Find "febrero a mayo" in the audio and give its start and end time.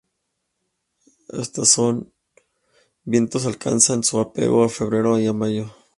4.71-5.69